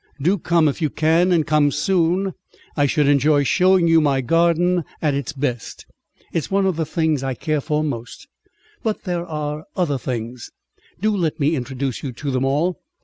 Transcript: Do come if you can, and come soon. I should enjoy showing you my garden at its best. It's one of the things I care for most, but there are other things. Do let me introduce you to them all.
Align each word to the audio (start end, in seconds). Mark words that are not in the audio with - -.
Do 0.19 0.39
come 0.39 0.67
if 0.67 0.81
you 0.81 0.89
can, 0.89 1.31
and 1.31 1.45
come 1.45 1.69
soon. 1.69 2.33
I 2.75 2.87
should 2.87 3.07
enjoy 3.07 3.43
showing 3.43 3.87
you 3.87 4.01
my 4.01 4.21
garden 4.21 4.83
at 4.99 5.13
its 5.13 5.31
best. 5.31 5.85
It's 6.33 6.49
one 6.49 6.65
of 6.65 6.75
the 6.75 6.87
things 6.87 7.21
I 7.21 7.35
care 7.35 7.61
for 7.61 7.83
most, 7.83 8.27
but 8.81 9.03
there 9.03 9.27
are 9.27 9.65
other 9.75 9.99
things. 9.99 10.49
Do 11.01 11.15
let 11.15 11.39
me 11.39 11.55
introduce 11.55 12.01
you 12.01 12.13
to 12.13 12.31
them 12.31 12.45
all. 12.45 12.81